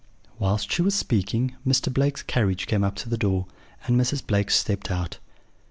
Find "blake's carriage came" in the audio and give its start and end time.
1.93-2.83